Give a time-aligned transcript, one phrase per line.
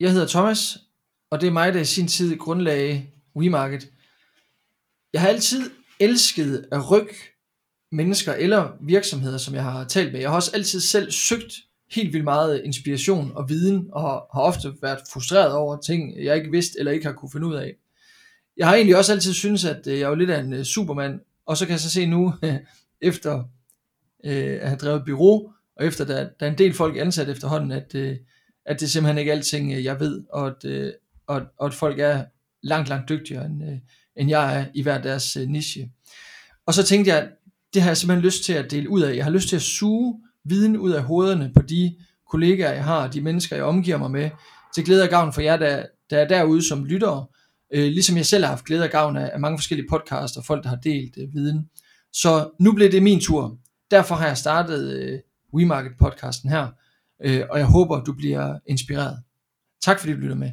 [0.00, 0.78] Jeg hedder Thomas,
[1.30, 3.06] og det er mig, der i sin tid grundlagde
[3.36, 3.88] WeMarket.
[5.12, 5.70] Jeg har altid
[6.00, 7.14] elsket at rykke
[7.92, 10.20] mennesker eller virksomheder, som jeg har talt med.
[10.20, 11.54] Jeg har også altid selv søgt
[11.90, 14.02] helt vildt meget inspiration og viden, og
[14.34, 17.54] har ofte været frustreret over ting, jeg ikke vidste eller ikke har kunne finde ud
[17.54, 17.74] af.
[18.56, 21.20] Jeg har egentlig også altid syntes, at øh, jeg var lidt af en øh, supermand,
[21.46, 22.34] og så kan jeg så se nu,
[23.00, 23.44] efter
[24.24, 27.72] øh, at have drevet bureau, og efter der, der er en del folk ansat efterhånden,
[27.72, 27.94] at,
[28.66, 30.92] at det er simpelthen ikke alting, øh, jeg ved, og at, øh,
[31.26, 32.24] og, og at folk er
[32.62, 33.78] langt, langt dygtigere, end, øh,
[34.16, 35.90] end jeg er i hver deres niche.
[36.66, 37.28] Og så tænkte jeg,
[37.74, 39.16] det har jeg simpelthen lyst til at dele ud af.
[39.16, 41.96] Jeg har lyst til at suge viden ud af hovederne på de
[42.30, 44.30] kollegaer, jeg har, de mennesker, jeg omgiver mig med,
[44.74, 47.26] til glæde og gavn for jer, der, der er derude som lyttere,
[47.74, 50.44] øh, ligesom jeg selv har haft glæde og gavn af, af mange forskellige podcasts og
[50.44, 51.70] folk, der har delt øh, viden.
[52.12, 53.58] Så nu blev det min tur.
[53.90, 55.18] Derfor har jeg startet øh,
[55.54, 56.68] WeMarket podcasten her,
[57.20, 59.22] øh, og jeg håber, du bliver inspireret.
[59.82, 60.52] Tak fordi du lytter med.